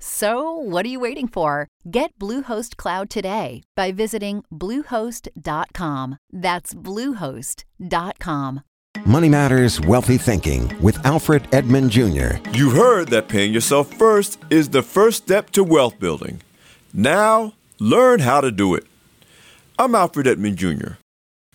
So, 0.00 0.52
what 0.52 0.86
are 0.86 0.88
you 0.88 1.00
waiting 1.00 1.26
for? 1.26 1.66
Get 1.90 2.16
Bluehost 2.20 2.76
Cloud 2.76 3.10
today 3.10 3.62
by 3.74 3.90
visiting 3.90 4.44
Bluehost.com. 4.52 6.18
That's 6.32 6.72
Bluehost.com. 6.74 8.60
Money 9.04 9.28
Matters 9.28 9.80
Wealthy 9.80 10.16
Thinking 10.18 10.72
with 10.80 11.04
Alfred 11.04 11.48
Edmond 11.52 11.90
Jr. 11.90 12.36
You 12.52 12.70
heard 12.70 13.08
that 13.08 13.28
paying 13.28 13.52
yourself 13.52 13.92
first 13.92 14.38
is 14.50 14.68
the 14.68 14.82
first 14.82 15.24
step 15.24 15.50
to 15.50 15.64
wealth 15.64 15.98
building. 15.98 16.42
Now, 16.92 17.54
learn 17.80 18.20
how 18.20 18.40
to 18.40 18.50
do 18.52 18.74
it. 18.74 18.84
I'm 19.78 19.94
Alfred 19.94 20.26
Edmond 20.26 20.58
Jr. 20.58 20.92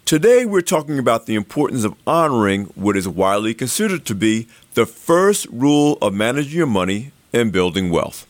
Today, 0.06 0.46
we're 0.46 0.62
talking 0.62 1.00
about 1.00 1.28
the 1.28 1.36
importance 1.36 1.86
of 1.86 1.96
honoring 2.06 2.66
what 2.76 2.98
is 2.98 3.08
widely 3.08 3.54
considered 3.54 4.06
to 4.06 4.16
be 4.16 4.48
the 4.74 4.86
first 4.86 5.48
rule 5.48 5.98
of 6.02 6.14
managing 6.14 6.58
your 6.58 6.68
money 6.68 7.12
and 7.32 7.52
building 7.52 7.90
wealth. 7.90 8.28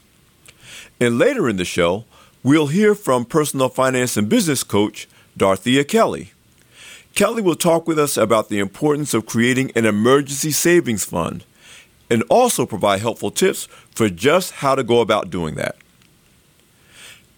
And 1.03 1.19
later 1.19 1.49
in 1.49 1.57
the 1.57 1.65
show, 1.65 2.05
we'll 2.43 2.67
hear 2.67 2.95
from 2.95 3.25
personal 3.25 3.67
finance 3.67 4.15
and 4.15 4.29
business 4.29 4.63
coach 4.63 5.09
Dorethia 5.37 5.85
Kelly. 5.85 6.31
Kelly 7.13 7.41
will 7.41 7.57
talk 7.57 7.85
with 7.85 7.99
us 7.99 8.15
about 8.15 8.47
the 8.47 8.59
importance 8.59 9.13
of 9.13 9.25
creating 9.25 9.73
an 9.75 9.85
emergency 9.85 10.51
savings 10.51 11.03
fund 11.03 11.43
and 12.09 12.23
also 12.29 12.65
provide 12.65 13.01
helpful 13.01 13.31
tips 13.31 13.65
for 13.91 14.07
just 14.07 14.53
how 14.53 14.75
to 14.75 14.81
go 14.83 15.01
about 15.01 15.29
doing 15.29 15.55
that. 15.55 15.75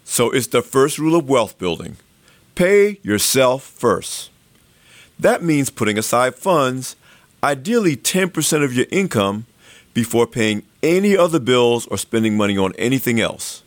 So, 0.04 0.30
it's 0.30 0.46
the 0.46 0.62
first 0.62 1.00
rule 1.00 1.16
of 1.16 1.28
wealth 1.28 1.58
building 1.58 1.96
pay 2.54 3.00
yourself 3.02 3.64
first. 3.64 4.30
That 5.18 5.42
means 5.42 5.70
putting 5.70 5.98
aside 5.98 6.36
funds, 6.36 6.94
ideally 7.42 7.96
10% 7.96 8.62
of 8.62 8.72
your 8.72 8.86
income, 8.92 9.46
before 9.92 10.28
paying 10.28 10.62
any 10.86 11.16
other 11.16 11.40
bills 11.40 11.86
or 11.88 11.98
spending 11.98 12.36
money 12.36 12.56
on 12.56 12.72
anything 12.76 13.20
else 13.20 13.64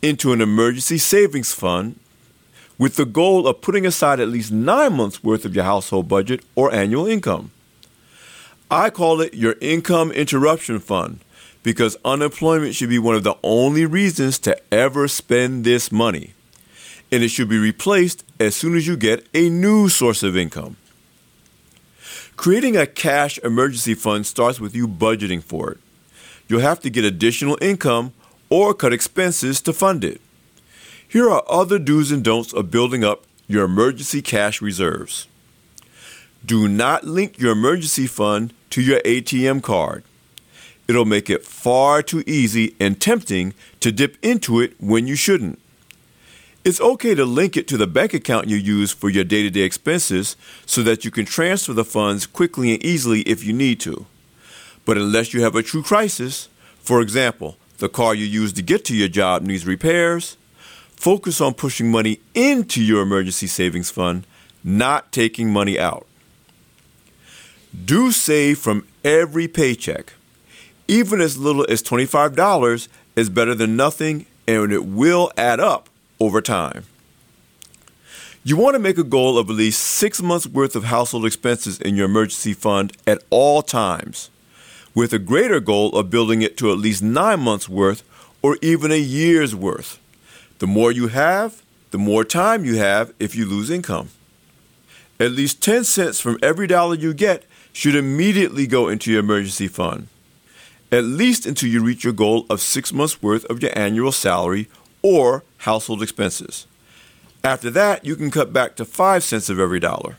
into 0.00 0.32
an 0.32 0.40
emergency 0.40 0.96
savings 0.96 1.52
fund 1.52 1.98
with 2.78 2.94
the 2.94 3.04
goal 3.04 3.48
of 3.48 3.60
putting 3.60 3.84
aside 3.84 4.20
at 4.20 4.28
least 4.28 4.52
nine 4.52 4.92
months' 4.92 5.24
worth 5.24 5.44
of 5.44 5.54
your 5.54 5.64
household 5.64 6.08
budget 6.08 6.44
or 6.54 6.72
annual 6.72 7.06
income. 7.06 7.50
I 8.70 8.90
call 8.90 9.20
it 9.20 9.34
your 9.34 9.56
income 9.60 10.12
interruption 10.12 10.78
fund 10.78 11.18
because 11.62 11.96
unemployment 12.04 12.74
should 12.74 12.88
be 12.88 12.98
one 12.98 13.16
of 13.16 13.24
the 13.24 13.36
only 13.42 13.84
reasons 13.84 14.38
to 14.40 14.56
ever 14.72 15.08
spend 15.08 15.64
this 15.64 15.92
money. 15.92 16.32
And 17.10 17.22
it 17.22 17.28
should 17.28 17.48
be 17.48 17.58
replaced 17.58 18.24
as 18.40 18.56
soon 18.56 18.76
as 18.76 18.86
you 18.86 18.96
get 18.96 19.26
a 19.34 19.50
new 19.50 19.88
source 19.88 20.22
of 20.22 20.36
income. 20.36 20.76
Creating 22.36 22.76
a 22.76 22.86
cash 22.86 23.38
emergency 23.44 23.94
fund 23.94 24.26
starts 24.26 24.58
with 24.58 24.74
you 24.74 24.88
budgeting 24.88 25.42
for 25.42 25.72
it. 25.72 25.78
You'll 26.52 26.60
have 26.60 26.80
to 26.80 26.90
get 26.90 27.06
additional 27.06 27.56
income 27.62 28.12
or 28.50 28.74
cut 28.74 28.92
expenses 28.92 29.62
to 29.62 29.72
fund 29.72 30.04
it. 30.04 30.20
Here 31.08 31.30
are 31.30 31.42
other 31.48 31.78
do's 31.78 32.12
and 32.12 32.22
don'ts 32.22 32.52
of 32.52 32.70
building 32.70 33.02
up 33.02 33.24
your 33.46 33.64
emergency 33.64 34.20
cash 34.20 34.60
reserves. 34.60 35.28
Do 36.44 36.68
not 36.68 37.04
link 37.04 37.38
your 37.38 37.52
emergency 37.52 38.06
fund 38.06 38.52
to 38.68 38.82
your 38.82 39.00
ATM 39.00 39.62
card. 39.62 40.04
It'll 40.86 41.06
make 41.06 41.30
it 41.30 41.42
far 41.46 42.02
too 42.02 42.22
easy 42.26 42.76
and 42.78 43.00
tempting 43.00 43.54
to 43.80 43.90
dip 43.90 44.18
into 44.20 44.60
it 44.60 44.74
when 44.78 45.06
you 45.06 45.16
shouldn't. 45.16 45.58
It's 46.66 46.82
okay 46.82 47.14
to 47.14 47.24
link 47.24 47.56
it 47.56 47.66
to 47.68 47.78
the 47.78 47.86
bank 47.86 48.12
account 48.12 48.48
you 48.48 48.58
use 48.58 48.92
for 48.92 49.08
your 49.08 49.24
day 49.24 49.42
to 49.42 49.48
day 49.48 49.62
expenses 49.62 50.36
so 50.66 50.82
that 50.82 51.02
you 51.02 51.10
can 51.10 51.24
transfer 51.24 51.72
the 51.72 51.82
funds 51.82 52.26
quickly 52.26 52.74
and 52.74 52.84
easily 52.84 53.22
if 53.22 53.42
you 53.42 53.54
need 53.54 53.80
to. 53.80 54.04
But 54.84 54.96
unless 54.96 55.32
you 55.32 55.42
have 55.42 55.56
a 55.56 55.62
true 55.62 55.82
crisis, 55.82 56.48
for 56.80 57.00
example, 57.00 57.56
the 57.78 57.88
car 57.88 58.14
you 58.14 58.24
use 58.24 58.52
to 58.54 58.62
get 58.62 58.84
to 58.86 58.96
your 58.96 59.08
job 59.08 59.42
needs 59.42 59.66
repairs, 59.66 60.36
focus 60.90 61.40
on 61.40 61.54
pushing 61.54 61.90
money 61.90 62.20
into 62.34 62.82
your 62.82 63.02
emergency 63.02 63.46
savings 63.46 63.90
fund, 63.90 64.26
not 64.62 65.12
taking 65.12 65.52
money 65.52 65.78
out. 65.78 66.06
Do 67.84 68.12
save 68.12 68.58
from 68.58 68.86
every 69.04 69.48
paycheck. 69.48 70.12
Even 70.88 71.20
as 71.20 71.38
little 71.38 71.66
as 71.70 71.82
$25 71.82 72.88
is 73.16 73.30
better 73.30 73.54
than 73.54 73.76
nothing 73.76 74.26
and 74.46 74.72
it 74.72 74.84
will 74.84 75.30
add 75.36 75.60
up 75.60 75.88
over 76.20 76.40
time. 76.40 76.84
You 78.44 78.56
want 78.56 78.74
to 78.74 78.80
make 78.80 78.98
a 78.98 79.04
goal 79.04 79.38
of 79.38 79.48
at 79.48 79.56
least 79.56 79.80
six 79.80 80.20
months' 80.20 80.48
worth 80.48 80.74
of 80.74 80.84
household 80.84 81.24
expenses 81.24 81.80
in 81.80 81.94
your 81.94 82.06
emergency 82.06 82.54
fund 82.54 82.92
at 83.06 83.22
all 83.30 83.62
times, 83.62 84.30
with 84.94 85.12
a 85.12 85.18
greater 85.18 85.60
goal 85.60 85.96
of 85.96 86.10
building 86.10 86.42
it 86.42 86.56
to 86.58 86.70
at 86.70 86.78
least 86.78 87.02
nine 87.02 87.40
months' 87.40 87.68
worth 87.68 88.02
or 88.42 88.58
even 88.60 88.92
a 88.92 88.96
year's 88.96 89.54
worth. 89.54 89.98
The 90.58 90.66
more 90.66 90.92
you 90.92 91.08
have, 91.08 91.62
the 91.90 91.98
more 91.98 92.24
time 92.24 92.64
you 92.64 92.76
have 92.76 93.12
if 93.18 93.34
you 93.34 93.46
lose 93.46 93.70
income. 93.70 94.10
At 95.18 95.32
least 95.32 95.62
10 95.62 95.84
cents 95.84 96.20
from 96.20 96.38
every 96.42 96.66
dollar 96.66 96.94
you 96.94 97.14
get 97.14 97.44
should 97.72 97.94
immediately 97.94 98.66
go 98.66 98.88
into 98.88 99.10
your 99.10 99.20
emergency 99.20 99.68
fund, 99.68 100.08
at 100.90 101.04
least 101.04 101.46
until 101.46 101.68
you 101.68 101.82
reach 101.82 102.04
your 102.04 102.12
goal 102.12 102.44
of 102.50 102.60
six 102.60 102.92
months' 102.92 103.22
worth 103.22 103.44
of 103.46 103.62
your 103.62 103.76
annual 103.76 104.12
salary 104.12 104.68
or 105.00 105.44
household 105.58 106.02
expenses. 106.02 106.66
After 107.44 107.70
that, 107.70 108.04
you 108.04 108.14
can 108.14 108.30
cut 108.30 108.52
back 108.52 108.76
to 108.76 108.84
5 108.84 109.24
cents 109.24 109.48
of 109.48 109.58
every 109.58 109.80
dollar. 109.80 110.16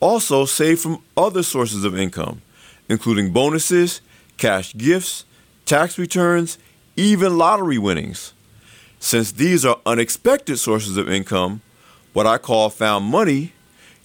Also, 0.00 0.44
save 0.44 0.80
from 0.80 1.02
other 1.16 1.42
sources 1.42 1.84
of 1.84 1.98
income, 1.98 2.40
including 2.88 3.32
bonuses, 3.32 4.00
cash 4.36 4.74
gifts, 4.74 5.24
tax 5.66 5.98
returns, 5.98 6.58
even 6.96 7.38
lottery 7.38 7.78
winnings. 7.78 8.32
Since 9.00 9.32
these 9.32 9.64
are 9.64 9.80
unexpected 9.86 10.56
sources 10.58 10.96
of 10.96 11.08
income, 11.08 11.62
what 12.12 12.26
I 12.26 12.38
call 12.38 12.70
found 12.70 13.04
money, 13.04 13.52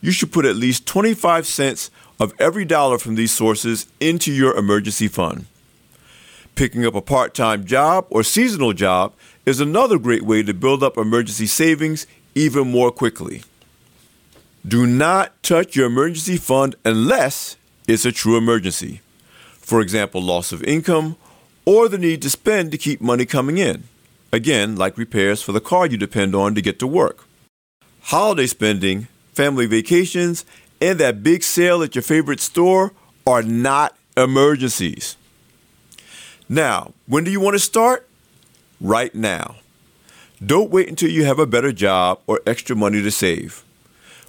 you 0.01 0.11
should 0.11 0.31
put 0.31 0.45
at 0.45 0.55
least 0.55 0.85
25 0.85 1.47
cents 1.47 1.89
of 2.19 2.33
every 2.39 2.65
dollar 2.65 2.97
from 2.97 3.15
these 3.15 3.31
sources 3.31 3.87
into 3.99 4.31
your 4.31 4.55
emergency 4.55 5.07
fund. 5.07 5.45
Picking 6.55 6.85
up 6.85 6.93
a 6.93 7.01
part 7.01 7.33
time 7.33 7.65
job 7.65 8.05
or 8.09 8.21
seasonal 8.21 8.73
job 8.73 9.13
is 9.45 9.59
another 9.59 9.97
great 9.97 10.21
way 10.21 10.43
to 10.43 10.53
build 10.53 10.83
up 10.83 10.97
emergency 10.97 11.47
savings 11.47 12.05
even 12.35 12.69
more 12.69 12.91
quickly. 12.91 13.43
Do 14.65 14.85
not 14.85 15.41
touch 15.41 15.75
your 15.75 15.87
emergency 15.87 16.37
fund 16.37 16.75
unless 16.85 17.57
it's 17.87 18.05
a 18.05 18.11
true 18.11 18.37
emergency. 18.37 19.01
For 19.53 19.81
example, 19.81 20.21
loss 20.21 20.51
of 20.51 20.63
income 20.63 21.15
or 21.65 21.87
the 21.87 21.97
need 21.97 22.21
to 22.23 22.29
spend 22.29 22.71
to 22.71 22.77
keep 22.77 23.01
money 23.01 23.25
coming 23.25 23.57
in. 23.57 23.83
Again, 24.31 24.75
like 24.75 24.97
repairs 24.97 25.41
for 25.41 25.51
the 25.51 25.61
car 25.61 25.85
you 25.85 25.97
depend 25.97 26.35
on 26.35 26.55
to 26.55 26.61
get 26.61 26.79
to 26.79 26.87
work. 26.87 27.25
Holiday 28.01 28.47
spending, 28.47 29.07
family 29.33 29.65
vacations, 29.65 30.43
and 30.81 30.99
that 30.99 31.23
big 31.23 31.43
sale 31.43 31.83
at 31.83 31.95
your 31.95 32.01
favorite 32.01 32.39
store 32.39 32.93
are 33.25 33.41
not 33.41 33.95
emergencies. 34.17 35.15
Now, 36.49 36.93
when 37.07 37.23
do 37.23 37.31
you 37.31 37.39
want 37.39 37.55
to 37.55 37.59
start? 37.59 38.07
right 38.83 39.15
now. 39.15 39.55
Don't 40.45 40.69
wait 40.69 40.89
until 40.89 41.09
you 41.09 41.23
have 41.23 41.39
a 41.39 41.47
better 41.47 41.71
job 41.71 42.19
or 42.27 42.41
extra 42.45 42.75
money 42.75 43.01
to 43.01 43.09
save. 43.09 43.63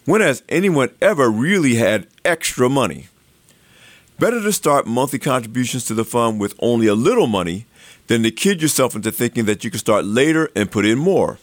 When 0.05 0.20
has 0.20 0.43
anyone 0.49 0.90
ever 1.02 1.28
really 1.28 1.75
had 1.75 2.06
extra 2.25 2.70
money? 2.70 3.08
Better 4.16 4.40
to 4.40 4.52
start 4.52 4.87
monthly 4.87 5.19
contributions 5.19 5.84
to 5.87 5.94
the 5.94 6.05
fund 6.05 6.38
with 6.38 6.55
only 6.61 6.87
a 6.87 6.94
little 6.94 7.26
money 7.26 7.66
than 8.06 8.22
to 8.22 8.31
kid 8.31 8.62
yourself 8.62 8.94
into 8.94 9.11
thinking 9.11 9.44
that 9.46 9.64
you 9.64 9.70
can 9.70 9.81
start 9.81 10.05
later 10.05 10.50
and 10.55 10.70
put 10.70 10.84
in 10.84 10.99
more. 10.99 11.38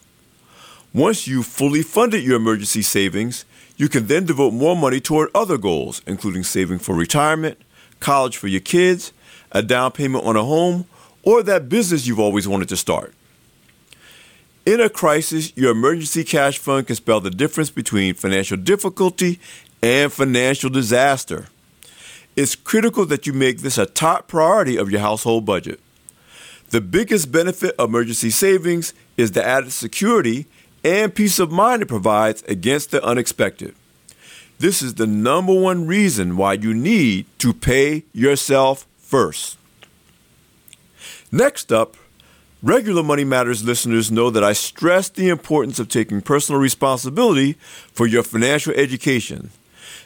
Once 0.94 1.28
you've 1.28 1.46
fully 1.46 1.82
funded 1.84 2.24
your 2.24 2.38
emergency 2.38 2.82
savings, 2.82 3.44
you 3.76 3.90
can 3.90 4.08
then 4.08 4.26
devote 4.26 4.54
more 4.54 4.76
money 4.76 5.02
toward 5.02 5.30
other 5.36 5.58
goals, 5.58 6.02
including 6.08 6.44
saving 6.44 6.80
for 6.80 6.96
retirement, 6.96 7.58
college 8.00 8.38
for 8.38 8.48
your 8.48 8.62
kids, 8.62 9.12
a 9.52 9.62
down 9.62 9.92
payment 9.92 10.24
on 10.24 10.38
a 10.38 10.44
home, 10.44 10.86
or 11.24 11.44
that 11.44 11.68
business 11.68 12.08
you've 12.08 12.20
always 12.20 12.48
wanted 12.48 12.70
to 12.70 12.78
start. 12.78 13.14
In 14.66 14.80
a 14.80 14.90
crisis, 14.90 15.52
your 15.58 15.72
emergency 15.72 16.24
cash 16.24 16.58
fund 16.58 16.88
can 16.88 16.96
spell 16.96 17.20
the 17.20 17.32
difference 17.32 17.70
between 17.70 18.14
financial 18.14 18.56
difficulty 18.56 19.40
and 19.84 20.14
financial 20.14 20.70
disaster. 20.70 21.48
It's 22.36 22.56
critical 22.56 23.06
that 23.08 23.28
you 23.28 23.34
make 23.34 23.60
this 23.60 23.78
a 23.78 23.86
top 23.86 24.28
priority 24.28 24.78
of 24.78 24.90
your 24.90 25.02
household 25.02 25.46
budget. 25.46 25.80
The 26.70 26.82
biggest 26.82 27.32
benefit 27.32 27.76
of 27.78 27.90
emergency 27.90 28.30
savings 28.30 28.94
is 29.18 29.32
the 29.32 29.46
added 29.46 29.74
security 29.74 30.46
and 30.84 31.14
peace 31.14 31.40
of 31.40 31.52
mind 31.52 31.82
it 31.82 31.88
provides 31.88 32.44
against 32.44 32.92
the 32.92 33.04
unexpected. 33.04 33.76
This 34.60 34.82
is 34.82 34.94
the 34.94 35.08
number 35.08 35.54
one 35.54 35.86
reason 35.88 36.38
why 36.38 36.54
you 36.54 36.74
need 36.74 37.26
to 37.40 37.54
pay 37.54 38.04
yourself 38.14 38.86
first. 38.98 39.58
Next 41.32 41.72
up, 41.72 41.98
regular 42.62 43.04
Money 43.04 43.24
Matters 43.24 43.64
listeners 43.64 44.12
know 44.12 44.30
that 44.30 44.44
I 44.44 44.54
stress 44.54 45.10
the 45.10 45.30
importance 45.30 45.80
of 45.80 45.90
taking 45.90 46.22
personal 46.22 46.62
responsibility 46.62 47.54
for 47.92 48.06
your 48.06 48.24
financial 48.24 48.74
education, 48.74 49.50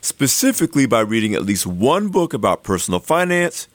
specifically 0.05 0.85
by 0.85 0.99
reading 0.99 1.33
at 1.33 1.41
least 1.41 1.65
one 1.65 2.09
book 2.09 2.31
about 2.31 2.63
personal 2.63 2.99
finance, 2.99 3.67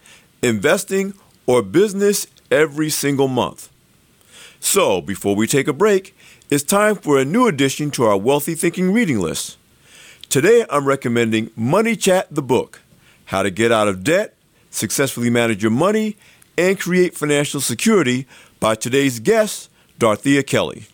investing, 0.43 1.13
or 1.45 1.61
business 1.61 2.29
every 2.53 2.89
single 2.89 3.27
month. 3.27 3.69
So, 4.61 5.01
before 5.01 5.35
we 5.35 5.49
take 5.49 5.67
a 5.67 5.73
break, 5.73 6.17
it's 6.49 6.63
time 6.63 6.95
for 6.95 7.19
a 7.19 7.25
new 7.25 7.49
addition 7.49 7.91
to 7.93 8.05
our 8.05 8.17
Wealthy 8.17 8.55
Thinking 8.55 8.93
reading 8.93 9.19
list. 9.19 9.59
Today, 10.29 10.65
I'm 10.71 10.85
recommending 10.85 11.51
Money 11.57 11.97
Chat 11.97 12.29
the 12.31 12.43
book 12.43 12.81
How 13.27 13.43
to 13.43 13.51
Get 13.51 13.73
Out 13.73 13.89
of 13.89 14.05
Debt, 14.05 14.37
Successfully 14.71 15.31
Manage 15.31 15.63
Your 15.65 15.73
Money, 15.73 16.17
and 16.57 16.79
Create 16.79 17.17
Financial 17.17 17.61
Security 17.61 18.29
by 18.61 18.77
today's 18.77 19.19
guest, 19.19 19.69
Dorethia 19.99 20.47
Kelly. 20.47 20.87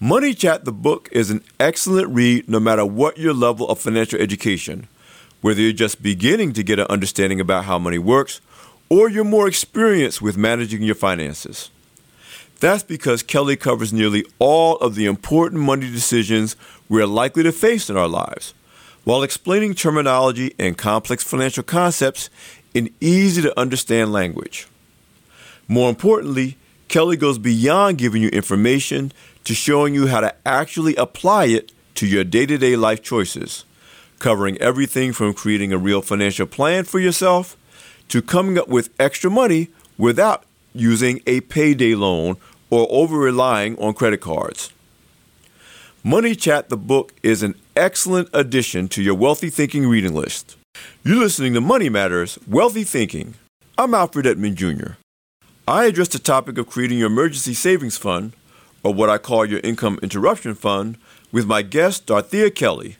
Money 0.00 0.32
Chat 0.32 0.64
the 0.64 0.70
book 0.70 1.08
is 1.10 1.28
an 1.28 1.42
excellent 1.58 2.08
read 2.10 2.48
no 2.48 2.60
matter 2.60 2.86
what 2.86 3.18
your 3.18 3.34
level 3.34 3.68
of 3.68 3.80
financial 3.80 4.20
education, 4.20 4.86
whether 5.40 5.60
you're 5.60 5.72
just 5.72 6.00
beginning 6.00 6.52
to 6.52 6.62
get 6.62 6.78
an 6.78 6.86
understanding 6.88 7.40
about 7.40 7.64
how 7.64 7.80
money 7.80 7.98
works 7.98 8.40
or 8.88 9.10
you're 9.10 9.24
more 9.24 9.48
experienced 9.48 10.22
with 10.22 10.36
managing 10.36 10.84
your 10.84 10.94
finances. 10.94 11.70
That's 12.60 12.84
because 12.84 13.24
Kelly 13.24 13.56
covers 13.56 13.92
nearly 13.92 14.24
all 14.38 14.76
of 14.76 14.94
the 14.94 15.06
important 15.06 15.62
money 15.62 15.90
decisions 15.90 16.54
we're 16.88 17.04
likely 17.04 17.42
to 17.42 17.50
face 17.50 17.90
in 17.90 17.96
our 17.96 18.06
lives, 18.06 18.54
while 19.02 19.24
explaining 19.24 19.74
terminology 19.74 20.54
and 20.60 20.78
complex 20.78 21.24
financial 21.24 21.64
concepts 21.64 22.30
in 22.72 22.94
easy 23.00 23.42
to 23.42 23.58
understand 23.58 24.12
language. 24.12 24.68
More 25.66 25.90
importantly, 25.90 26.56
Kelly 26.88 27.18
goes 27.18 27.36
beyond 27.36 27.98
giving 27.98 28.22
you 28.22 28.28
information 28.30 29.12
to 29.48 29.54
showing 29.54 29.94
you 29.94 30.08
how 30.08 30.20
to 30.20 30.34
actually 30.44 30.94
apply 30.96 31.46
it 31.46 31.72
to 31.94 32.06
your 32.06 32.22
day 32.22 32.44
to 32.44 32.58
day 32.58 32.76
life 32.76 33.02
choices, 33.02 33.64
covering 34.18 34.58
everything 34.58 35.10
from 35.10 35.32
creating 35.32 35.72
a 35.72 35.78
real 35.78 36.02
financial 36.02 36.46
plan 36.46 36.84
for 36.84 36.98
yourself 36.98 37.56
to 38.08 38.20
coming 38.20 38.58
up 38.58 38.68
with 38.68 38.90
extra 39.00 39.30
money 39.30 39.68
without 39.96 40.44
using 40.74 41.22
a 41.26 41.40
payday 41.40 41.94
loan 41.94 42.36
or 42.68 42.86
over 42.90 43.16
relying 43.16 43.74
on 43.78 43.94
credit 43.94 44.20
cards. 44.20 44.70
Money 46.04 46.34
Chat 46.34 46.68
the 46.68 46.76
book 46.76 47.14
is 47.22 47.42
an 47.42 47.54
excellent 47.74 48.28
addition 48.34 48.86
to 48.88 49.02
your 49.02 49.14
Wealthy 49.14 49.48
Thinking 49.48 49.88
reading 49.88 50.14
list. 50.14 50.58
You're 51.02 51.20
listening 51.20 51.54
to 51.54 51.62
Money 51.62 51.88
Matters 51.88 52.38
Wealthy 52.46 52.84
Thinking. 52.84 53.32
I'm 53.78 53.94
Alfred 53.94 54.26
Edmond 54.26 54.56
Jr. 54.56 54.98
I 55.66 55.86
address 55.86 56.08
the 56.08 56.18
topic 56.18 56.58
of 56.58 56.68
creating 56.68 56.98
your 56.98 57.06
emergency 57.06 57.54
savings 57.54 57.96
fund, 57.96 58.32
or 58.88 58.94
what 58.94 59.10
I 59.10 59.18
call 59.18 59.44
your 59.44 59.60
income 59.60 59.98
interruption 60.02 60.54
fund, 60.54 60.96
with 61.30 61.44
my 61.44 61.60
guest, 61.60 62.06
Dorethia 62.06 62.54
Kelly, 62.54 62.96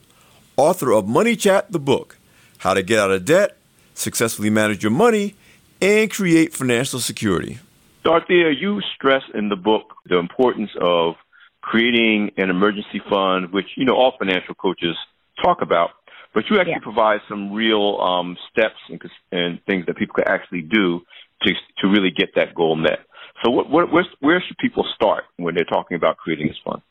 author 0.55 0.93
of 0.93 1.09
Money 1.09 1.35
Chat 1.35 1.73
the 1.73 1.79
book 1.79 2.19
How 2.59 2.75
to 2.75 2.83
Get 2.83 2.99
Out 2.99 3.11
of 3.11 3.25
Debt, 3.25 3.57
Successfully 3.95 4.51
Manage 4.51 4.83
Your 4.83 4.93
Money, 4.93 5.35
and 5.81 6.11
Create 6.11 6.53
Financial 6.53 7.01
Security. 7.01 7.59
Dorethia, 8.05 8.53
you 8.55 8.83
stress 8.95 9.23
in 9.33 9.49
the 9.49 9.57
book 9.57 9.95
the 10.05 10.19
importance 10.19 10.69
of 10.79 11.15
creating 11.63 12.33
an 12.37 12.51
emergency 12.51 13.01
fund, 13.09 13.51
which 13.51 13.69
you 13.77 13.87
know 13.87 13.95
all 13.95 14.13
financial 14.19 14.55
coaches 14.55 14.95
talk 15.43 15.63
about, 15.63 15.93
but 16.35 16.45
you 16.51 16.59
actually 16.59 16.73
yeah. 16.73 16.79
provide 16.81 17.21
some 17.31 17.55
real 17.55 17.99
um, 18.03 18.37
steps 18.51 18.77
and, 18.91 19.01
and, 19.33 19.65
things 19.65 19.87
that 19.87 19.97
people 19.97 20.15
can 20.17 20.29
actually 20.29 20.61
do 20.61 21.01
to 21.45 21.55
to 21.79 21.89
really 21.89 22.11
get 22.11 22.35
that 22.35 22.55
goal 22.55 22.77
met. 22.77 22.99
So, 23.45 23.51
what, 23.51 23.71
what, 23.71 24.05
where 24.21 24.43
should 24.47 24.59
people 24.59 24.85
start 24.95 25.25
when 25.37 25.55
they're 25.55 25.65
talking 25.65 25.97
about 25.97 26.17
creating 26.17 26.49
this 26.49 26.57
fund? 26.65 26.83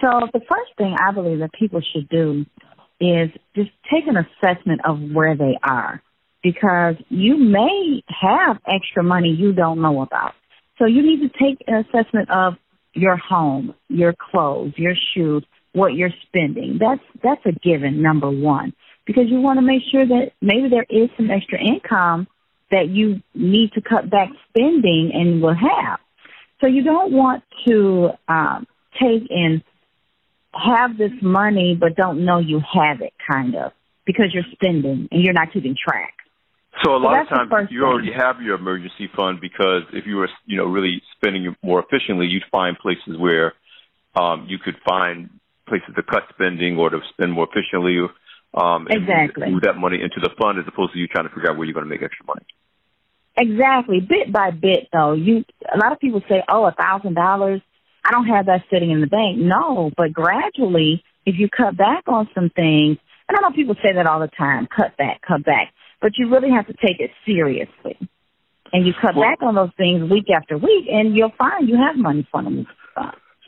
So, 0.00 0.28
the 0.32 0.40
first 0.40 0.76
thing 0.76 0.96
I 1.00 1.12
believe 1.12 1.38
that 1.40 1.52
people 1.52 1.80
should 1.92 2.08
do 2.08 2.44
is 3.00 3.30
just 3.54 3.70
take 3.92 4.04
an 4.06 4.16
assessment 4.16 4.82
of 4.84 4.98
where 5.12 5.36
they 5.36 5.56
are 5.62 6.02
because 6.42 6.96
you 7.08 7.36
may 7.36 8.02
have 8.08 8.58
extra 8.66 9.02
money 9.02 9.28
you 9.28 9.52
don't 9.52 9.80
know 9.80 10.02
about. 10.02 10.32
So 10.78 10.86
you 10.86 11.02
need 11.02 11.20
to 11.20 11.28
take 11.38 11.62
an 11.66 11.84
assessment 11.84 12.30
of 12.30 12.54
your 12.94 13.16
home, 13.16 13.74
your 13.88 14.14
clothes, 14.30 14.72
your 14.76 14.94
shoes, 15.14 15.44
what 15.72 15.94
you're 15.94 16.10
spending. 16.26 16.78
That's 16.80 17.02
that's 17.22 17.44
a 17.46 17.52
given 17.52 18.02
number 18.02 18.30
1 18.30 18.72
because 19.06 19.24
you 19.28 19.40
want 19.40 19.58
to 19.58 19.62
make 19.62 19.82
sure 19.90 20.06
that 20.06 20.32
maybe 20.40 20.68
there 20.68 20.86
is 20.88 21.10
some 21.16 21.30
extra 21.30 21.58
income 21.60 22.26
that 22.70 22.88
you 22.88 23.22
need 23.34 23.72
to 23.72 23.80
cut 23.80 24.08
back 24.10 24.28
spending 24.48 25.10
and 25.12 25.42
will 25.42 25.54
have. 25.54 25.98
So 26.60 26.66
you 26.66 26.84
don't 26.84 27.12
want 27.12 27.42
to 27.66 28.10
um, 28.28 28.66
take 29.00 29.30
and 29.30 29.62
have 30.52 30.98
this 30.98 31.12
money 31.22 31.76
but 31.78 31.94
don't 31.94 32.24
know 32.24 32.38
you 32.38 32.60
have 32.72 33.00
it 33.00 33.12
kind 33.30 33.54
of 33.54 33.72
because 34.04 34.26
you're 34.32 34.44
spending 34.52 35.08
and 35.10 35.22
you're 35.22 35.32
not 35.32 35.52
keeping 35.52 35.76
track. 35.76 36.14
So 36.84 36.96
a 36.96 36.98
lot 36.98 37.26
so 37.28 37.42
of 37.42 37.50
times 37.50 37.68
you 37.70 37.84
already 37.84 38.12
have 38.12 38.40
your 38.40 38.54
emergency 38.54 39.08
fund 39.14 39.40
because 39.40 39.82
if 39.92 40.06
you 40.06 40.16
were, 40.16 40.28
you 40.46 40.56
know, 40.56 40.64
really 40.64 41.02
spending 41.16 41.54
more 41.62 41.80
efficiently, 41.80 42.26
you'd 42.26 42.44
find 42.50 42.78
places 42.78 43.18
where 43.18 43.54
um, 44.14 44.46
you 44.48 44.58
could 44.58 44.76
find 44.88 45.28
places 45.68 45.94
to 45.94 46.02
cut 46.02 46.22
spending 46.30 46.78
or 46.78 46.90
to 46.90 47.00
spend 47.10 47.32
more 47.32 47.46
efficiently. 47.50 47.98
Um, 48.54 48.86
exactly. 48.88 49.44
And 49.44 49.52
move 49.54 49.62
that 49.62 49.76
money 49.76 50.00
into 50.02 50.20
the 50.20 50.30
fund 50.40 50.58
as 50.58 50.64
opposed 50.66 50.92
to 50.94 50.98
you 50.98 51.06
trying 51.06 51.28
to 51.28 51.34
figure 51.34 51.50
out 51.50 51.56
where 51.56 51.66
you're 51.66 51.74
going 51.74 51.86
to 51.86 51.90
make 51.90 52.02
extra 52.02 52.26
money. 52.26 52.46
Exactly, 53.40 54.00
bit 54.00 54.32
by 54.32 54.50
bit 54.50 54.88
though. 54.92 55.12
You 55.12 55.44
a 55.72 55.78
lot 55.78 55.92
of 55.92 55.98
people 55.98 56.22
say, 56.28 56.42
"Oh, 56.48 56.66
a 56.66 56.72
thousand 56.72 57.14
dollars, 57.14 57.62
I 58.04 58.10
don't 58.10 58.26
have 58.26 58.46
that 58.46 58.64
sitting 58.70 58.90
in 58.90 59.00
the 59.00 59.06
bank." 59.06 59.38
No, 59.38 59.90
but 59.96 60.12
gradually, 60.12 61.02
if 61.24 61.36
you 61.38 61.48
cut 61.48 61.76
back 61.76 62.04
on 62.06 62.28
some 62.34 62.50
things, 62.50 62.98
and 63.28 63.38
I 63.38 63.40
know 63.40 63.54
people 63.54 63.76
say 63.82 63.94
that 63.94 64.06
all 64.06 64.20
the 64.20 64.28
time, 64.28 64.68
cut 64.74 64.96
back, 64.96 65.22
cut 65.26 65.44
back 65.44 65.72
but 66.00 66.12
you 66.16 66.30
really 66.30 66.50
have 66.50 66.66
to 66.66 66.72
take 66.74 67.00
it 67.00 67.10
seriously. 67.26 67.96
And 68.72 68.86
you 68.86 68.92
cut 69.00 69.16
well, 69.16 69.28
back 69.28 69.42
on 69.42 69.54
those 69.54 69.70
things 69.76 70.08
week 70.10 70.26
after 70.34 70.56
week, 70.56 70.86
and 70.90 71.16
you'll 71.16 71.32
find 71.36 71.68
you 71.68 71.76
have 71.76 71.96
money 71.96 72.26
for 72.30 72.42
them. 72.42 72.66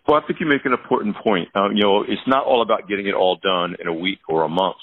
Well, 0.07 0.21
I 0.21 0.27
think 0.27 0.41
you 0.41 0.47
make 0.47 0.65
an 0.65 0.73
important 0.73 1.17
point. 1.17 1.49
Um, 1.55 1.77
you 1.77 1.83
know, 1.83 2.03
it's 2.03 2.27
not 2.27 2.45
all 2.45 2.61
about 2.61 2.89
getting 2.89 3.07
it 3.07 3.15
all 3.15 3.37
done 3.37 3.77
in 3.79 3.87
a 3.87 3.95
week 3.95 4.19
or 4.29 4.43
a 4.43 4.49
month, 4.49 4.79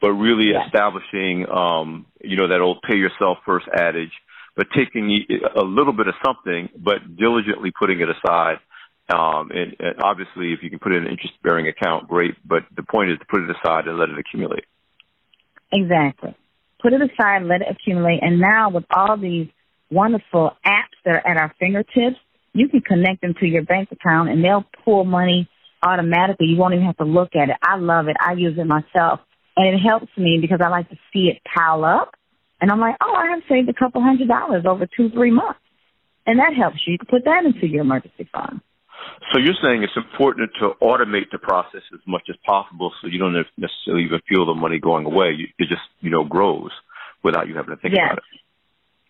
but 0.00 0.12
really 0.12 0.52
establishing, 0.52 1.46
um, 1.50 2.06
you 2.22 2.38
know, 2.38 2.48
that 2.48 2.60
old 2.60 2.78
pay 2.88 2.96
yourself 2.96 3.38
first 3.44 3.66
adage, 3.74 4.12
but 4.56 4.66
taking 4.76 5.26
a 5.56 5.64
little 5.64 5.92
bit 5.92 6.06
of 6.06 6.14
something, 6.24 6.68
but 6.76 7.16
diligently 7.16 7.72
putting 7.78 8.00
it 8.00 8.08
aside. 8.08 8.58
Um, 9.12 9.50
and, 9.50 9.76
and 9.78 10.02
obviously, 10.02 10.52
if 10.52 10.60
you 10.62 10.70
can 10.70 10.78
put 10.78 10.92
it 10.92 10.96
in 10.96 11.04
an 11.04 11.10
interest 11.10 11.34
bearing 11.42 11.68
account, 11.68 12.08
great. 12.08 12.34
But 12.46 12.62
the 12.74 12.82
point 12.82 13.10
is 13.10 13.18
to 13.18 13.24
put 13.26 13.42
it 13.42 13.50
aside 13.50 13.86
and 13.86 13.98
let 13.98 14.08
it 14.08 14.18
accumulate. 14.18 14.64
Exactly 15.72 16.34
put 16.84 16.92
it 16.92 17.00
aside, 17.00 17.42
let 17.44 17.62
it 17.62 17.68
accumulate. 17.70 18.20
And 18.22 18.38
now 18.38 18.68
with 18.68 18.84
all 18.90 19.16
these 19.16 19.48
wonderful 19.90 20.52
apps 20.66 20.94
that 21.04 21.14
are 21.14 21.26
at 21.26 21.38
our 21.38 21.54
fingertips, 21.58 22.18
you 22.52 22.68
can 22.68 22.82
connect 22.82 23.22
them 23.22 23.34
to 23.40 23.46
your 23.46 23.62
bank 23.62 23.88
account 23.90 24.28
and 24.28 24.44
they'll 24.44 24.66
pull 24.84 25.04
money 25.04 25.48
automatically. 25.82 26.46
You 26.46 26.58
won't 26.58 26.74
even 26.74 26.86
have 26.86 26.98
to 26.98 27.04
look 27.04 27.34
at 27.34 27.48
it. 27.48 27.56
I 27.62 27.78
love 27.78 28.08
it. 28.08 28.16
I 28.20 28.34
use 28.34 28.58
it 28.58 28.66
myself. 28.66 29.20
And 29.56 29.74
it 29.74 29.78
helps 29.78 30.08
me 30.18 30.38
because 30.40 30.60
I 30.62 30.68
like 30.68 30.90
to 30.90 30.96
see 31.12 31.30
it 31.34 31.40
pile 31.56 31.84
up. 31.84 32.14
And 32.64 32.72
I'm 32.72 32.80
like, 32.80 32.96
oh, 33.02 33.14
I 33.14 33.26
have 33.32 33.42
saved 33.46 33.68
a 33.68 33.74
couple 33.74 34.00
hundred 34.00 34.26
dollars 34.26 34.64
over 34.66 34.86
two, 34.86 35.10
three 35.10 35.30
months. 35.30 35.60
And 36.24 36.38
that 36.38 36.54
helps 36.56 36.78
you. 36.86 36.92
You 36.92 36.98
can 36.98 37.08
put 37.08 37.26
that 37.26 37.44
into 37.44 37.66
your 37.66 37.82
emergency 37.82 38.26
fund. 38.32 38.62
So 39.30 39.38
you're 39.38 39.60
saying 39.62 39.82
it's 39.82 39.98
important 39.98 40.50
to 40.60 40.70
automate 40.80 41.28
the 41.30 41.36
process 41.36 41.82
as 41.92 42.00
much 42.06 42.22
as 42.30 42.36
possible, 42.46 42.90
so 43.02 43.08
you 43.08 43.18
don't 43.18 43.34
necessarily 43.58 44.04
even 44.04 44.18
feel 44.26 44.46
the 44.46 44.54
money 44.54 44.78
going 44.80 45.04
away. 45.04 45.52
It 45.58 45.68
just 45.68 45.82
you 46.00 46.08
know 46.08 46.24
grows 46.24 46.70
without 47.22 47.48
you 47.48 47.54
having 47.54 47.76
to 47.76 47.82
think 47.82 47.96
yes. 47.96 48.06
about 48.06 48.16
it. 48.16 48.24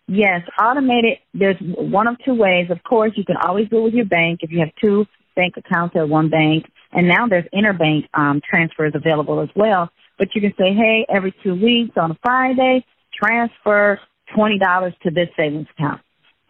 Yes, 0.07 0.41
automate 0.59 1.05
it. 1.05 1.19
There's 1.33 1.55
one 1.61 2.07
of 2.07 2.17
two 2.25 2.35
ways. 2.35 2.67
Of 2.71 2.83
course, 2.83 3.13
you 3.15 3.23
can 3.23 3.37
always 3.37 3.69
do 3.69 3.77
it 3.77 3.83
with 3.83 3.93
your 3.93 4.03
bank 4.03 4.41
if 4.43 4.51
you 4.51 4.59
have 4.59 4.75
two 4.83 5.05
bank 5.37 5.53
accounts 5.55 5.95
at 5.95 6.09
one 6.09 6.29
bank, 6.29 6.65
and 6.91 7.07
now 7.07 7.25
there's 7.29 7.45
interbank 7.53 8.09
um, 8.15 8.41
transfers 8.43 8.91
available 8.95 9.39
as 9.39 9.49
well. 9.55 9.89
But 10.17 10.35
you 10.35 10.41
can 10.41 10.53
say, 10.59 10.73
hey, 10.73 11.05
every 11.07 11.33
two 11.41 11.55
weeks 11.55 11.95
on 11.95 12.11
a 12.11 12.17
Friday, 12.21 12.83
transfer 13.21 13.99
twenty 14.35 14.59
dollars 14.59 14.93
to 15.03 15.11
this 15.11 15.29
savings 15.37 15.67
account 15.77 16.01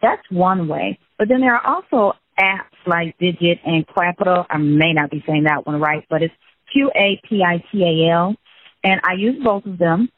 That's 0.02 0.22
one 0.30 0.68
way. 0.68 0.98
But 1.18 1.28
then 1.28 1.40
there 1.40 1.54
are 1.54 1.66
also 1.66 2.16
apps 2.38 2.76
like 2.86 3.16
Digit 3.18 3.58
and 3.64 3.86
Qapital. 3.86 4.46
I 4.50 4.58
may 4.58 4.92
not 4.92 5.10
be 5.10 5.22
saying 5.26 5.44
that 5.44 5.66
one 5.66 5.80
right, 5.80 6.04
but 6.10 6.22
it's 6.22 6.34
Q 6.72 6.90
A 6.94 7.20
P 7.28 7.42
I 7.42 7.62
T 7.72 7.82
A 7.82 8.12
L. 8.12 8.36
And 8.84 9.00
I 9.04 9.14
use 9.14 9.42
both 9.42 9.64
of 9.66 9.78
them. 9.78 10.08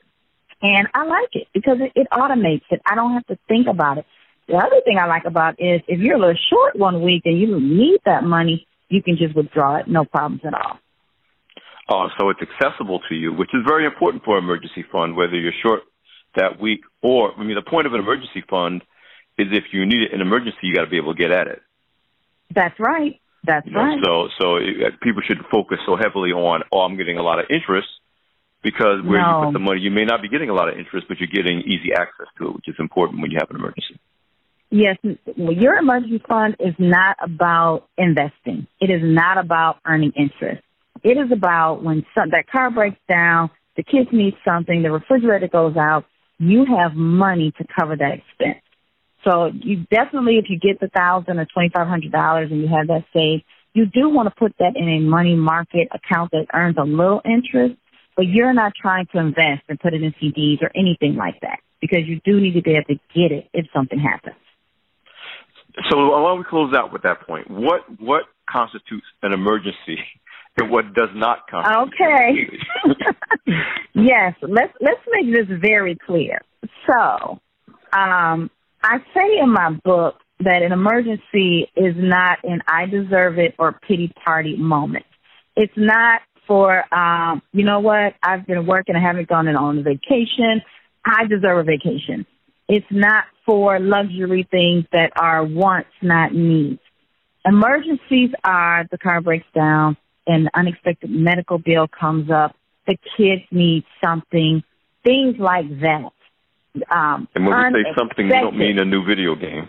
And 0.60 0.88
I 0.92 1.04
like 1.04 1.28
it 1.32 1.46
because 1.54 1.78
it, 1.80 1.92
it 1.94 2.08
automates 2.12 2.64
it. 2.70 2.80
I 2.84 2.96
don't 2.96 3.14
have 3.14 3.26
to 3.26 3.38
think 3.46 3.68
about 3.68 3.98
it. 3.98 4.06
The 4.48 4.56
other 4.56 4.80
thing 4.84 4.98
I 4.98 5.06
like 5.06 5.24
about 5.24 5.54
it 5.58 5.64
is 5.64 5.82
if 5.86 6.00
you're 6.00 6.16
a 6.16 6.18
little 6.18 6.34
short 6.50 6.74
one 6.74 7.02
week 7.02 7.22
and 7.26 7.38
you 7.38 7.60
need 7.60 8.00
that 8.06 8.24
money, 8.24 8.66
you 8.88 9.02
can 9.02 9.16
just 9.16 9.36
withdraw 9.36 9.76
it, 9.76 9.86
no 9.86 10.04
problems 10.04 10.40
at 10.44 10.54
all. 10.54 10.78
Oh, 11.90 12.08
so 12.18 12.30
it's 12.30 12.40
accessible 12.42 13.00
to 13.08 13.14
you, 13.14 13.32
which 13.32 13.50
is 13.54 13.60
very 13.66 13.86
important 13.86 14.24
for 14.24 14.36
emergency 14.36 14.84
fund, 14.90 15.16
whether 15.16 15.36
you're 15.36 15.52
short 15.62 15.82
that 16.38 16.61
week 16.61 16.80
or, 17.02 17.33
I 17.38 17.45
mean, 17.45 17.54
the 17.54 17.68
point 17.68 17.87
of 17.87 17.95
an 17.95 18.00
emergency 18.00 18.42
fund 18.49 18.83
is 19.38 19.49
if 19.52 19.64
you 19.73 19.87
need 19.87 20.11
an 20.12 20.21
emergency, 20.21 20.59
you 20.62 20.75
got 20.75 20.85
to 20.85 20.90
be 20.90 20.97
able 20.97 21.14
to 21.14 21.18
get 21.18 21.30
at 21.30 21.47
it. 21.47 21.62
That's 22.54 22.78
right. 22.80 23.21
That's 23.45 23.66
you 23.66 23.73
know, 23.73 23.80
right. 23.80 23.99
So, 24.04 24.28
so 24.40 24.57
it, 24.57 25.00
people 25.00 25.23
should 25.26 25.38
focus 25.50 25.78
so 25.87 25.97
heavily 25.97 26.30
on, 26.30 26.62
oh, 26.73 26.80
I'm 26.80 26.97
getting 26.97 27.18
a 27.18 27.23
lot 27.23 27.38
of 27.38 27.47
interest 27.50 27.88
because 28.62 29.02
where 29.04 29.21
no. 29.21 29.40
you 29.40 29.47
put 29.47 29.52
the 29.52 29.59
money, 29.61 29.80
you 29.80 29.90
may 29.90 30.04
not 30.04 30.23
be 30.23 30.28
getting 30.28 30.50
a 30.50 30.54
lot 30.54 30.68
of 30.68 30.76
interest, 30.76 31.07
but 31.09 31.18
you're 31.18 31.28
getting 31.28 31.61
easy 31.61 31.92
access 31.92 32.26
to 32.38 32.49
it, 32.49 32.54
which 32.57 32.68
is 32.68 32.75
important 32.78 33.23
when 33.23 33.30
you 33.30 33.38
have 33.40 33.50
an 33.50 33.57
emergency. 33.57 33.99
Yes, 34.71 34.99
your 35.37 35.75
emergency 35.78 36.23
fund 36.28 36.57
is 36.61 36.75
not 36.78 37.16
about 37.23 37.88
investing. 37.97 38.66
It 38.80 38.90
is 38.90 39.00
not 39.02 39.38
about 39.38 39.78
earning 39.87 40.12
interest. 40.14 40.62
It 41.02 41.16
is 41.16 41.33
about 41.33 41.83
when 41.83 42.04
some, 42.14 42.30
that 42.30 42.50
car 42.50 42.71
breaks 42.71 43.00
down, 43.09 43.50
the 43.76 43.83
kids 43.83 44.11
need 44.12 44.35
something, 44.45 44.83
the 44.83 44.90
refrigerator 44.90 45.49
goes 45.49 45.76
out, 45.76 46.04
you 46.38 46.64
have 46.64 46.95
money 46.95 47.52
to 47.59 47.64
cover 47.78 47.97
that 47.97 48.14
expense. 48.14 48.62
So 49.25 49.50
you 49.52 49.85
definitely, 49.90 50.37
if 50.37 50.47
you 50.49 50.59
get 50.59 50.80
the 50.80 50.88
thousand 50.88 51.38
or 51.38 51.47
twenty 51.52 51.71
five 51.75 51.87
hundred 51.87 52.12
dollars 52.12 52.50
and 52.50 52.61
you 52.61 52.68
have 52.68 52.87
that 52.87 53.04
saved, 53.12 53.45
you 53.75 53.87
do 53.87 54.09
want 54.09 54.28
to 54.28 54.35
put 54.38 54.54
that 54.59 54.75
in 54.76 54.88
a 54.88 55.00
money 55.00 55.35
market 55.35 55.88
account 55.92 56.30
that 56.33 56.47
earns 56.54 56.76
a 56.78 56.85
little 56.85 57.21
interest, 57.25 57.75
but 58.16 58.26
you're 58.26 58.54
not 58.54 58.73
trying 58.80 59.07
to 59.12 59.18
invest 59.18 59.62
and 59.68 59.78
put 59.78 59.95
it 59.95 60.02
in 60.02 60.12
CDs 60.23 60.62
or 60.62 60.71
anything 60.75 61.16
like 61.16 61.40
that 61.42 61.59
because 61.80 62.00
you 62.07 62.21
do 62.25 62.40
need 62.40 62.54
to 62.54 62.62
be 62.62 62.73
able 62.73 62.85
to 62.85 63.00
get 63.14 63.33
it 63.33 63.49
if 63.52 63.66
something 63.75 63.99
happens. 63.99 64.37
So 65.90 65.97
why 65.97 66.28
don't 66.28 66.38
we 66.38 66.45
close 66.49 66.75
out 66.75 66.92
with 66.92 67.02
that 67.02 67.26
point? 67.26 67.50
What 67.50 67.83
what 68.00 68.23
constitutes 68.50 69.07
an 69.23 69.33
emergency 69.33 69.99
and 70.58 70.70
what 70.70 70.94
does 70.94 71.10
not 71.14 71.46
constitute? 71.48 71.94
Okay. 71.94 73.04
yes, 73.94 74.34
let's 74.42 74.72
let's 74.80 75.00
make 75.10 75.32
this 75.32 75.46
very 75.60 75.96
clear. 76.06 76.40
So, 76.86 77.38
um, 77.92 78.50
I 78.82 78.98
say 79.14 79.38
in 79.42 79.50
my 79.50 79.70
book 79.84 80.16
that 80.40 80.62
an 80.62 80.72
emergency 80.72 81.70
is 81.76 81.94
not 81.96 82.38
an 82.44 82.60
I 82.66 82.86
deserve 82.86 83.38
it 83.38 83.54
or 83.58 83.78
pity 83.86 84.12
party 84.24 84.56
moment. 84.56 85.06
It's 85.56 85.72
not 85.76 86.22
for 86.46 86.82
um, 86.94 87.42
you 87.52 87.64
know 87.64 87.80
what, 87.80 88.14
I've 88.22 88.46
been 88.46 88.66
working, 88.66 88.96
I 88.96 89.00
haven't 89.00 89.28
gone 89.28 89.48
on 89.48 89.78
a 89.78 89.82
vacation. 89.82 90.62
I 91.04 91.26
deserve 91.26 91.58
a 91.58 91.62
vacation. 91.64 92.26
It's 92.68 92.86
not 92.90 93.24
for 93.46 93.78
luxury 93.80 94.46
things 94.50 94.84
that 94.92 95.12
are 95.16 95.44
wants, 95.44 95.88
not 96.02 96.34
needs. 96.34 96.80
Emergencies 97.44 98.30
are 98.44 98.86
the 98.90 98.98
car 98.98 99.22
breaks 99.22 99.46
down, 99.54 99.96
an 100.28 100.49
unexpected 100.54 101.11
medical 101.11 101.58
bill 101.58 101.88
comes 101.88 102.30
up, 102.30 102.54
the 102.87 102.97
kids 103.16 103.42
need 103.50 103.85
something, 104.02 104.62
things 105.04 105.37
like 105.38 105.68
that. 105.80 106.11
Um, 106.90 107.26
and 107.35 107.47
when 107.47 107.73
we 107.73 107.82
say 107.82 107.90
something, 107.99 108.26
we 108.26 108.32
don't 108.32 108.56
mean 108.56 108.78
a 108.78 108.85
new 108.85 109.04
video 109.04 109.35
game. 109.35 109.68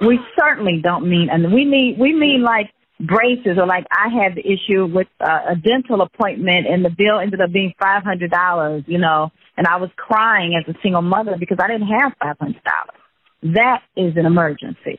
We 0.00 0.20
certainly 0.38 0.80
don't 0.80 1.08
mean, 1.08 1.28
and 1.32 1.52
we 1.52 1.64
mean 1.64 1.96
we 1.98 2.14
mean 2.14 2.42
like 2.42 2.70
braces, 3.00 3.58
or 3.58 3.66
like 3.66 3.86
I 3.90 4.08
had 4.08 4.36
the 4.36 4.46
issue 4.46 4.86
with 4.86 5.08
uh, 5.20 5.50
a 5.50 5.56
dental 5.56 6.02
appointment, 6.02 6.68
and 6.68 6.84
the 6.84 6.90
bill 6.90 7.18
ended 7.18 7.40
up 7.40 7.50
being 7.50 7.74
five 7.82 8.04
hundred 8.04 8.30
dollars. 8.30 8.84
You 8.86 8.98
know, 8.98 9.32
and 9.58 9.66
I 9.66 9.76
was 9.76 9.90
crying 9.96 10.54
as 10.54 10.72
a 10.72 10.78
single 10.82 11.02
mother 11.02 11.36
because 11.38 11.58
I 11.60 11.66
didn't 11.66 11.88
have 11.88 12.12
$500. 12.22 12.54
That 13.54 13.82
is 13.96 14.16
an 14.16 14.24
emergency. 14.24 14.98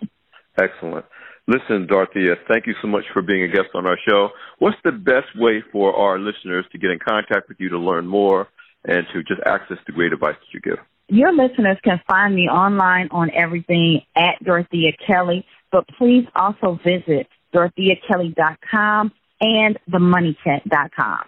Excellent. 0.61 1.05
Listen, 1.47 1.87
Dorethia, 1.87 2.35
thank 2.47 2.67
you 2.67 2.75
so 2.81 2.87
much 2.87 3.05
for 3.11 3.21
being 3.21 3.43
a 3.43 3.47
guest 3.47 3.69
on 3.73 3.85
our 3.85 3.97
show. 4.07 4.29
What's 4.59 4.77
the 4.83 4.91
best 4.91 5.35
way 5.35 5.63
for 5.71 5.95
our 5.95 6.19
listeners 6.19 6.65
to 6.71 6.77
get 6.77 6.91
in 6.91 6.99
contact 6.99 7.49
with 7.49 7.59
you 7.59 7.69
to 7.69 7.77
learn 7.79 8.05
more 8.07 8.47
and 8.85 9.05
to 9.13 9.23
just 9.23 9.41
access 9.45 9.77
the 9.85 9.91
great 9.91 10.13
advice 10.13 10.35
that 10.39 10.53
you 10.53 10.61
give? 10.61 10.77
Your 11.07 11.33
listeners 11.33 11.77
can 11.83 11.99
find 12.07 12.35
me 12.35 12.47
online 12.47 13.07
on 13.09 13.31
everything 13.33 14.01
at 14.15 14.35
Dorethia 14.43 14.93
Kelly, 15.05 15.43
but 15.71 15.87
please 15.97 16.25
also 16.35 16.79
visit 16.83 17.27
dorethiakelly.com 17.53 19.11
and 19.41 19.79
themoneychat.com. 19.89 21.19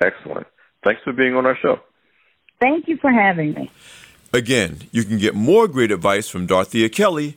Excellent. 0.00 0.46
Thanks 0.82 1.02
for 1.04 1.12
being 1.12 1.36
on 1.36 1.46
our 1.46 1.56
show. 1.60 1.78
Thank 2.60 2.88
you 2.88 2.96
for 2.96 3.12
having 3.12 3.52
me. 3.54 3.70
Again, 4.32 4.78
you 4.92 5.04
can 5.04 5.18
get 5.18 5.34
more 5.34 5.68
great 5.68 5.90
advice 5.90 6.28
from 6.28 6.46
Dorethia 6.46 6.90
Kelly, 6.90 7.36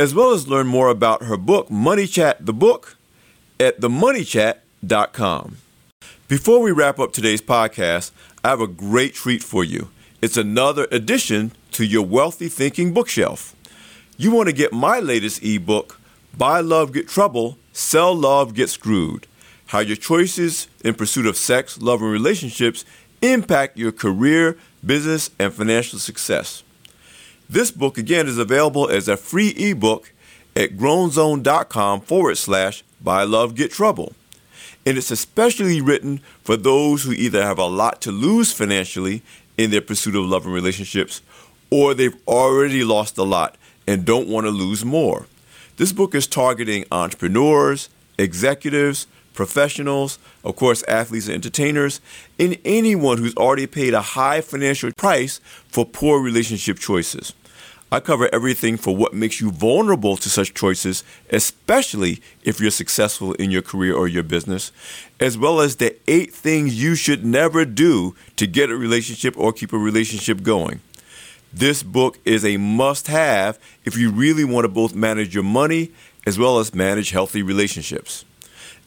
as 0.00 0.14
well 0.14 0.30
as 0.30 0.48
learn 0.48 0.66
more 0.66 0.88
about 0.88 1.24
her 1.24 1.36
book, 1.36 1.70
Money 1.70 2.06
Chat 2.06 2.46
the 2.46 2.54
Book, 2.54 2.96
at 3.60 3.82
themoneychat.com. 3.82 5.58
Before 6.26 6.62
we 6.62 6.70
wrap 6.70 6.98
up 6.98 7.12
today's 7.12 7.42
podcast, 7.42 8.10
I 8.42 8.48
have 8.48 8.62
a 8.62 8.66
great 8.66 9.12
treat 9.12 9.42
for 9.42 9.62
you. 9.62 9.90
It's 10.22 10.38
another 10.38 10.88
addition 10.90 11.52
to 11.72 11.84
your 11.84 12.06
Wealthy 12.06 12.48
Thinking 12.48 12.94
bookshelf. 12.94 13.54
You 14.16 14.30
want 14.30 14.48
to 14.48 14.54
get 14.54 14.72
my 14.72 15.00
latest 15.00 15.44
ebook, 15.44 16.00
Buy 16.34 16.60
Love, 16.60 16.94
Get 16.94 17.06
Trouble, 17.06 17.58
Sell 17.74 18.14
Love, 18.14 18.54
Get 18.54 18.70
Screwed 18.70 19.26
How 19.66 19.80
Your 19.80 19.96
Choices 19.96 20.68
in 20.82 20.94
Pursuit 20.94 21.26
of 21.26 21.36
Sex, 21.36 21.78
Love, 21.78 22.00
and 22.00 22.10
Relationships 22.10 22.86
impact 23.20 23.76
your 23.76 23.92
career, 23.92 24.56
business, 24.82 25.28
and 25.38 25.52
financial 25.52 25.98
success. 25.98 26.62
This 27.50 27.72
book, 27.72 27.98
again, 27.98 28.28
is 28.28 28.38
available 28.38 28.88
as 28.88 29.08
a 29.08 29.16
free 29.16 29.48
ebook 29.48 30.12
at 30.54 30.76
grownzone.com 30.76 32.02
forward 32.02 32.38
slash 32.38 32.84
buy 33.02 33.24
love 33.24 33.56
get 33.56 33.72
trouble. 33.72 34.14
And 34.86 34.96
it's 34.96 35.10
especially 35.10 35.80
written 35.80 36.18
for 36.44 36.56
those 36.56 37.02
who 37.02 37.10
either 37.10 37.42
have 37.42 37.58
a 37.58 37.66
lot 37.66 38.00
to 38.02 38.12
lose 38.12 38.52
financially 38.52 39.22
in 39.58 39.72
their 39.72 39.80
pursuit 39.80 40.14
of 40.14 40.26
love 40.26 40.44
and 40.44 40.54
relationships, 40.54 41.22
or 41.72 41.92
they've 41.92 42.16
already 42.28 42.84
lost 42.84 43.18
a 43.18 43.24
lot 43.24 43.56
and 43.84 44.04
don't 44.04 44.28
want 44.28 44.46
to 44.46 44.52
lose 44.52 44.84
more. 44.84 45.26
This 45.76 45.92
book 45.92 46.14
is 46.14 46.28
targeting 46.28 46.84
entrepreneurs, 46.92 47.88
executives, 48.16 49.08
professionals, 49.34 50.20
of 50.44 50.54
course, 50.54 50.84
athletes 50.84 51.26
and 51.26 51.34
entertainers, 51.34 52.00
and 52.38 52.56
anyone 52.64 53.18
who's 53.18 53.34
already 53.34 53.66
paid 53.66 53.92
a 53.92 54.02
high 54.02 54.40
financial 54.40 54.92
price 54.92 55.40
for 55.68 55.84
poor 55.84 56.22
relationship 56.22 56.78
choices. 56.78 57.34
I 57.92 57.98
cover 57.98 58.28
everything 58.32 58.76
for 58.76 58.94
what 58.94 59.14
makes 59.14 59.40
you 59.40 59.50
vulnerable 59.50 60.16
to 60.16 60.28
such 60.28 60.54
choices, 60.54 61.02
especially 61.30 62.22
if 62.44 62.60
you're 62.60 62.70
successful 62.70 63.32
in 63.34 63.50
your 63.50 63.62
career 63.62 63.94
or 63.96 64.06
your 64.06 64.22
business, 64.22 64.70
as 65.18 65.36
well 65.36 65.60
as 65.60 65.76
the 65.76 65.96
eight 66.06 66.32
things 66.32 66.80
you 66.80 66.94
should 66.94 67.24
never 67.24 67.64
do 67.64 68.14
to 68.36 68.46
get 68.46 68.70
a 68.70 68.76
relationship 68.76 69.36
or 69.36 69.52
keep 69.52 69.72
a 69.72 69.78
relationship 69.78 70.42
going. 70.42 70.80
This 71.52 71.82
book 71.82 72.18
is 72.24 72.44
a 72.44 72.58
must 72.58 73.08
have 73.08 73.58
if 73.84 73.96
you 73.96 74.12
really 74.12 74.44
want 74.44 74.64
to 74.64 74.68
both 74.68 74.94
manage 74.94 75.34
your 75.34 75.42
money 75.42 75.90
as 76.24 76.38
well 76.38 76.60
as 76.60 76.72
manage 76.72 77.10
healthy 77.10 77.42
relationships. 77.42 78.24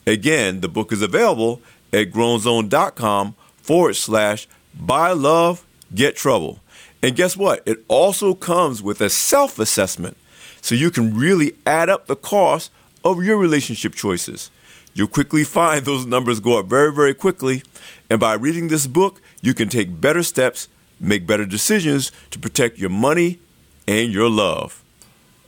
Again, 0.08 0.62
the 0.62 0.70
book 0.70 0.94
is 0.94 1.02
available 1.02 1.62
at 1.92 2.12
grownzone.com 2.12 3.36
forward 3.58 3.96
slash 3.96 4.48
buy 4.74 5.12
love, 5.12 5.66
get 5.94 6.16
trouble. 6.16 6.60
And 7.04 7.18
guess 7.18 7.36
what? 7.36 7.62
It 7.66 7.84
also 7.90 8.34
comes 8.34 8.82
with 8.82 9.02
a 9.02 9.10
self 9.10 9.60
assessment 9.60 10.16
so 10.62 10.74
you 10.74 10.90
can 10.90 11.16
really 11.16 11.54
add 11.68 11.90
up 11.90 12.08
the 12.08 12.16
cost 12.16 12.72
of 13.04 13.24
your 13.24 13.38
relationship 13.38 13.94
choices. 13.94 14.50
You'll 14.94 15.08
quickly 15.08 15.44
find 15.44 15.84
those 15.84 16.06
numbers 16.06 16.40
go 16.40 16.58
up 16.58 16.68
very, 16.68 16.94
very 16.94 17.14
quickly. 17.14 17.62
And 18.10 18.20
by 18.20 18.34
reading 18.36 18.70
this 18.70 18.88
book, 18.88 19.22
you 19.42 19.54
can 19.54 19.68
take 19.68 20.00
better 20.00 20.24
steps, 20.24 20.70
make 21.00 21.28
better 21.28 21.46
decisions 21.46 22.14
to 22.32 22.40
protect 22.40 22.80
your 22.80 22.90
money 22.90 23.40
and 23.86 24.14
your 24.14 24.30
love. 24.30 24.82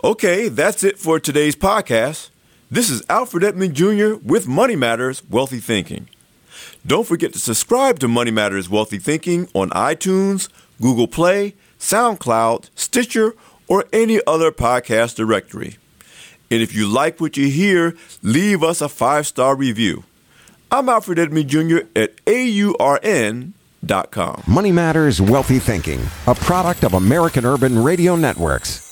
Okay, 0.03 0.49
that's 0.49 0.83
it 0.83 0.99
for 0.99 1.21
today's 1.21 1.55
podcast. 1.55 2.29
This 2.69 2.89
is 2.89 3.01
Alfred 3.07 3.45
Edmond 3.45 3.75
Jr. 3.75 4.15
with 4.15 4.47
Money 4.47 4.75
Matters 4.75 5.23
Wealthy 5.29 5.59
Thinking. 5.59 6.09
Don't 6.85 7.07
forget 7.07 7.31
to 7.33 7.39
subscribe 7.39 7.99
to 7.99 8.07
Money 8.07 8.31
Matters 8.31 8.69
Wealthy 8.69 8.97
Thinking 8.97 9.47
on 9.53 9.69
iTunes, 9.71 10.49
Google 10.81 11.07
Play, 11.07 11.55
SoundCloud, 11.79 12.69
Stitcher, 12.75 13.33
or 13.67 13.85
any 13.91 14.21
other 14.27 14.51
podcast 14.51 15.15
directory. 15.15 15.77
And 16.51 16.61
if 16.61 16.75
you 16.75 16.87
like 16.87 17.19
what 17.19 17.37
you 17.37 17.49
hear, 17.49 17.97
leave 18.21 18.63
us 18.63 18.81
a 18.81 18.89
five 18.89 19.25
star 19.27 19.55
review. 19.55 20.03
I'm 20.71 20.89
Alfred 20.89 21.19
Edmond 21.19 21.49
Jr. 21.49 21.79
at 21.95 22.23
AURN.com. 22.25 23.53
Money 24.47 24.71
Matters 24.71 25.21
Wealthy 25.21 25.59
Thinking, 25.59 26.01
a 26.27 26.35
product 26.35 26.83
of 26.83 26.93
American 26.93 27.45
Urban 27.45 27.83
Radio 27.83 28.15
Networks. 28.15 28.85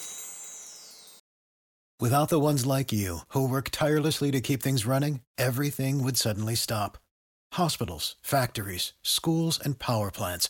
Without 2.00 2.30
the 2.30 2.40
ones 2.40 2.66
like 2.66 2.92
you, 2.92 3.20
who 3.30 3.48
work 3.48 3.70
tirelessly 3.72 4.30
to 4.32 4.42
keep 4.42 4.62
things 4.62 4.86
running, 4.86 5.22
everything 5.38 6.04
would 6.04 6.18
suddenly 6.18 6.56
stop. 6.56 6.98
Hospitals, 7.54 8.16
factories, 8.22 8.94
schools, 9.04 9.60
and 9.64 9.80
power 9.80 10.12
plants, 10.12 10.50